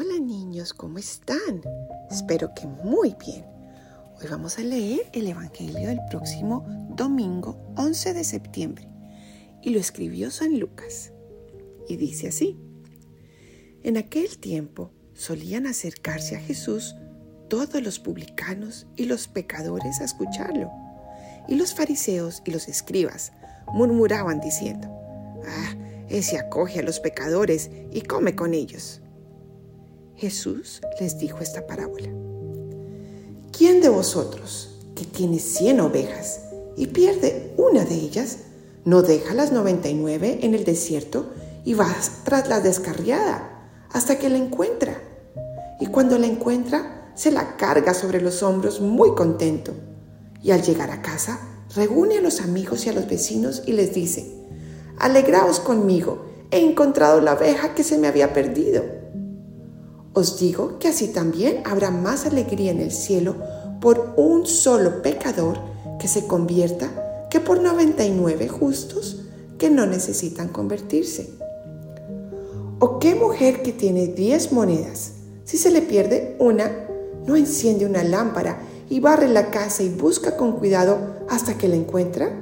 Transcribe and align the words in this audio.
Hola 0.00 0.20
niños, 0.20 0.74
¿cómo 0.74 0.98
están? 0.98 1.60
Espero 2.08 2.54
que 2.54 2.68
muy 2.68 3.16
bien. 3.18 3.44
Hoy 4.20 4.28
vamos 4.30 4.56
a 4.56 4.62
leer 4.62 5.00
el 5.12 5.26
Evangelio 5.26 5.88
del 5.88 5.98
próximo 6.08 6.64
domingo 6.90 7.60
11 7.76 8.14
de 8.14 8.22
septiembre 8.22 8.86
y 9.60 9.70
lo 9.70 9.80
escribió 9.80 10.30
San 10.30 10.60
Lucas. 10.60 11.10
Y 11.88 11.96
dice 11.96 12.28
así, 12.28 12.56
en 13.82 13.96
aquel 13.96 14.38
tiempo 14.38 14.92
solían 15.14 15.66
acercarse 15.66 16.36
a 16.36 16.40
Jesús 16.40 16.94
todos 17.48 17.82
los 17.82 17.98
publicanos 17.98 18.86
y 18.94 19.06
los 19.06 19.26
pecadores 19.26 20.00
a 20.00 20.04
escucharlo. 20.04 20.70
Y 21.48 21.56
los 21.56 21.74
fariseos 21.74 22.40
y 22.44 22.52
los 22.52 22.68
escribas 22.68 23.32
murmuraban 23.74 24.38
diciendo, 24.38 24.86
Ah, 25.44 25.74
ese 26.08 26.38
acoge 26.38 26.78
a 26.78 26.84
los 26.84 27.00
pecadores 27.00 27.68
y 27.90 28.02
come 28.02 28.36
con 28.36 28.54
ellos. 28.54 29.00
Jesús 30.18 30.80
les 30.98 31.16
dijo 31.16 31.38
esta 31.38 31.68
parábola. 31.68 32.08
¿Quién 33.56 33.80
de 33.80 33.88
vosotros, 33.88 34.80
que 34.96 35.04
tiene 35.04 35.38
cien 35.38 35.78
ovejas 35.78 36.40
y 36.76 36.88
pierde 36.88 37.54
una 37.56 37.84
de 37.84 37.94
ellas, 37.94 38.38
no 38.84 39.02
deja 39.02 39.32
las 39.32 39.52
noventa 39.52 39.88
y 39.88 39.94
nueve 39.94 40.40
en 40.42 40.54
el 40.54 40.64
desierto 40.64 41.30
y 41.64 41.74
va 41.74 41.94
tras 42.24 42.48
la 42.48 42.58
descarriada 42.58 43.70
hasta 43.92 44.18
que 44.18 44.28
la 44.28 44.38
encuentra? 44.38 45.00
Y 45.78 45.86
cuando 45.86 46.18
la 46.18 46.26
encuentra, 46.26 47.12
se 47.14 47.30
la 47.30 47.56
carga 47.56 47.94
sobre 47.94 48.20
los 48.20 48.42
hombros 48.42 48.80
muy 48.80 49.14
contento. 49.14 49.72
Y 50.42 50.50
al 50.50 50.62
llegar 50.62 50.90
a 50.90 51.00
casa, 51.00 51.38
reúne 51.76 52.18
a 52.18 52.22
los 52.22 52.40
amigos 52.40 52.86
y 52.86 52.88
a 52.88 52.92
los 52.92 53.06
vecinos 53.06 53.62
y 53.66 53.72
les 53.72 53.94
dice, 53.94 54.34
Alegraos 54.98 55.60
conmigo, 55.60 56.24
he 56.50 56.58
encontrado 56.58 57.20
la 57.20 57.32
abeja 57.32 57.76
que 57.76 57.84
se 57.84 57.98
me 57.98 58.08
había 58.08 58.32
perdido. 58.32 58.97
Os 60.18 60.36
digo 60.36 60.80
que 60.80 60.88
así 60.88 61.06
también 61.06 61.62
habrá 61.64 61.92
más 61.92 62.26
alegría 62.26 62.72
en 62.72 62.80
el 62.80 62.90
cielo 62.90 63.36
por 63.80 64.14
un 64.16 64.46
solo 64.46 65.00
pecador 65.00 65.60
que 66.00 66.08
se 66.08 66.26
convierta 66.26 67.28
que 67.30 67.38
por 67.38 67.62
99 67.62 68.48
justos 68.48 69.20
que 69.58 69.70
no 69.70 69.86
necesitan 69.86 70.48
convertirse. 70.48 71.30
¿O 72.80 72.98
qué 72.98 73.14
mujer 73.14 73.62
que 73.62 73.70
tiene 73.70 74.08
10 74.08 74.50
monedas, 74.50 75.12
si 75.44 75.56
se 75.56 75.70
le 75.70 75.82
pierde 75.82 76.34
una, 76.40 76.88
no 77.24 77.36
enciende 77.36 77.86
una 77.86 78.02
lámpara 78.02 78.58
y 78.90 78.98
barre 78.98 79.28
la 79.28 79.52
casa 79.52 79.84
y 79.84 79.88
busca 79.88 80.36
con 80.36 80.58
cuidado 80.58 80.98
hasta 81.28 81.56
que 81.56 81.68
la 81.68 81.76
encuentra? 81.76 82.40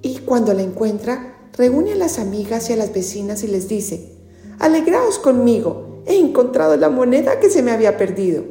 Y 0.00 0.20
cuando 0.20 0.54
la 0.54 0.62
encuentra, 0.62 1.50
reúne 1.58 1.92
a 1.92 1.96
las 1.96 2.18
amigas 2.18 2.70
y 2.70 2.72
a 2.72 2.76
las 2.76 2.94
vecinas 2.94 3.44
y 3.44 3.48
les 3.48 3.68
dice, 3.68 4.16
Alegraos 4.58 5.18
conmigo, 5.18 5.89
he 6.06 6.18
encontrado 6.18 6.76
la 6.76 6.88
moneda 6.88 7.40
que 7.40 7.50
se 7.50 7.62
me 7.62 7.70
había 7.70 7.96
perdido. 7.96 8.44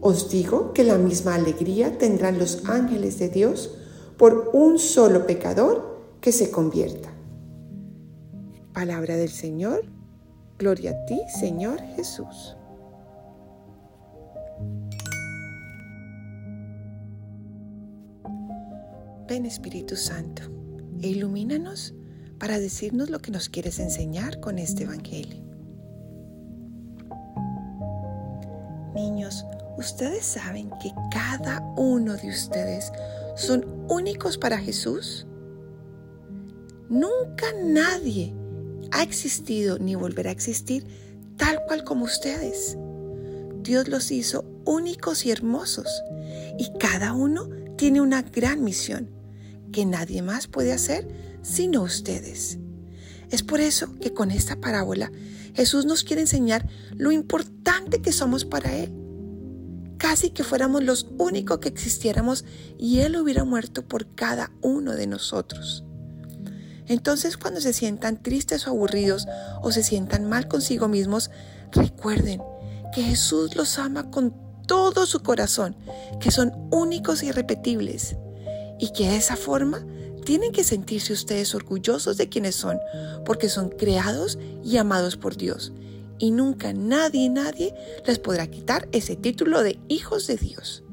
Os 0.00 0.30
digo 0.30 0.72
que 0.72 0.84
la 0.84 0.98
misma 0.98 1.34
alegría 1.34 1.96
tendrán 1.96 2.38
los 2.38 2.62
ángeles 2.66 3.18
de 3.18 3.28
Dios 3.28 3.76
por 4.16 4.50
un 4.52 4.78
solo 4.78 5.26
pecador 5.26 5.98
que 6.20 6.32
se 6.32 6.50
convierta. 6.50 7.10
Palabra 8.72 9.16
del 9.16 9.30
Señor, 9.30 9.84
gloria 10.58 10.90
a 10.90 11.06
ti, 11.06 11.20
Señor 11.40 11.80
Jesús. 11.96 12.56
Ven 19.26 19.46
Espíritu 19.46 19.96
Santo 19.96 20.42
e 21.00 21.08
ilumínanos 21.08 21.94
para 22.38 22.58
decirnos 22.58 23.10
lo 23.10 23.20
que 23.20 23.30
nos 23.30 23.48
quieres 23.48 23.78
enseñar 23.78 24.38
con 24.40 24.58
este 24.58 24.84
Evangelio. 24.84 25.53
Niños, 28.94 29.44
¿ustedes 29.76 30.24
saben 30.24 30.70
que 30.80 30.92
cada 31.10 31.60
uno 31.76 32.14
de 32.14 32.28
ustedes 32.28 32.92
son 33.36 33.86
únicos 33.88 34.38
para 34.38 34.58
Jesús? 34.58 35.26
Nunca 36.88 37.46
nadie 37.64 38.34
ha 38.92 39.02
existido 39.02 39.78
ni 39.78 39.96
volverá 39.96 40.30
a 40.30 40.32
existir 40.32 40.86
tal 41.36 41.60
cual 41.66 41.82
como 41.82 42.04
ustedes. 42.04 42.78
Dios 43.62 43.88
los 43.88 44.10
hizo 44.12 44.44
únicos 44.64 45.26
y 45.26 45.30
hermosos 45.30 46.02
y 46.58 46.70
cada 46.78 47.14
uno 47.14 47.48
tiene 47.76 48.00
una 48.00 48.22
gran 48.22 48.62
misión 48.62 49.10
que 49.72 49.84
nadie 49.84 50.22
más 50.22 50.46
puede 50.46 50.72
hacer 50.72 51.08
sino 51.42 51.82
ustedes. 51.82 52.58
Es 53.30 53.42
por 53.42 53.60
eso 53.60 53.94
que 54.00 54.12
con 54.12 54.30
esta 54.30 54.60
parábola 54.60 55.10
Jesús 55.54 55.86
nos 55.86 56.04
quiere 56.04 56.22
enseñar 56.22 56.68
lo 56.96 57.12
importante 57.12 58.02
que 58.02 58.12
somos 58.12 58.44
para 58.44 58.76
Él. 58.76 58.92
Casi 59.98 60.30
que 60.30 60.44
fuéramos 60.44 60.82
los 60.82 61.06
únicos 61.18 61.58
que 61.58 61.68
existiéramos 61.68 62.44
y 62.78 63.00
Él 63.00 63.16
hubiera 63.16 63.44
muerto 63.44 63.86
por 63.86 64.14
cada 64.14 64.50
uno 64.60 64.94
de 64.94 65.06
nosotros. 65.06 65.84
Entonces 66.86 67.36
cuando 67.36 67.60
se 67.60 67.72
sientan 67.72 68.22
tristes 68.22 68.66
o 68.66 68.70
aburridos 68.70 69.26
o 69.62 69.72
se 69.72 69.82
sientan 69.82 70.28
mal 70.28 70.48
consigo 70.48 70.88
mismos, 70.88 71.30
recuerden 71.72 72.42
que 72.94 73.02
Jesús 73.02 73.56
los 73.56 73.78
ama 73.78 74.10
con 74.10 74.34
todo 74.66 75.06
su 75.06 75.20
corazón, 75.20 75.76
que 76.20 76.30
son 76.30 76.52
únicos 76.70 77.22
y 77.22 77.28
irrepetibles 77.28 78.16
y 78.78 78.92
que 78.92 79.08
de 79.08 79.16
esa 79.16 79.36
forma 79.36 79.84
tienen 80.24 80.52
que 80.52 80.64
sentirse 80.64 81.12
ustedes 81.12 81.54
orgullosos 81.54 82.16
de 82.16 82.28
quienes 82.28 82.54
son, 82.54 82.78
porque 83.24 83.48
son 83.48 83.70
creados 83.70 84.38
y 84.64 84.76
amados 84.76 85.16
por 85.16 85.36
Dios. 85.36 85.72
Y 86.18 86.30
nunca 86.30 86.72
nadie, 86.72 87.28
nadie 87.28 87.74
les 88.06 88.18
podrá 88.18 88.46
quitar 88.46 88.88
ese 88.92 89.16
título 89.16 89.62
de 89.62 89.78
hijos 89.88 90.26
de 90.26 90.36
Dios. 90.36 90.84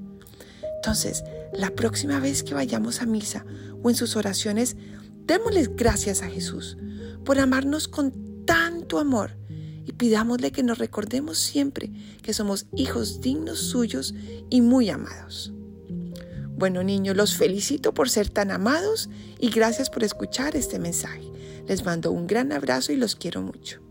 Entonces, 0.75 1.23
la 1.53 1.71
próxima 1.71 2.19
vez 2.19 2.43
que 2.43 2.53
vayamos 2.53 3.01
a 3.01 3.05
misa 3.05 3.45
o 3.83 3.89
en 3.89 3.95
sus 3.95 4.15
oraciones, 4.15 4.75
démosles 5.25 5.75
gracias 5.75 6.21
a 6.21 6.29
Jesús 6.29 6.77
por 7.23 7.39
amarnos 7.39 7.87
con 7.87 8.45
tanto 8.45 8.99
amor 8.99 9.31
y 9.85 9.93
pidámosle 9.93 10.51
que 10.51 10.63
nos 10.63 10.77
recordemos 10.77 11.37
siempre 11.37 11.91
que 12.21 12.33
somos 12.33 12.65
hijos 12.75 13.21
dignos 13.21 13.59
suyos 13.59 14.13
y 14.49 14.61
muy 14.61 14.89
amados. 14.89 15.53
Bueno 16.61 16.83
niños, 16.83 17.17
los 17.17 17.35
felicito 17.37 17.91
por 17.91 18.07
ser 18.07 18.29
tan 18.29 18.51
amados 18.51 19.09
y 19.39 19.49
gracias 19.49 19.89
por 19.89 20.03
escuchar 20.03 20.55
este 20.55 20.77
mensaje. 20.77 21.27
Les 21.67 21.83
mando 21.83 22.11
un 22.11 22.27
gran 22.27 22.51
abrazo 22.51 22.91
y 22.91 22.97
los 22.97 23.15
quiero 23.15 23.41
mucho. 23.41 23.81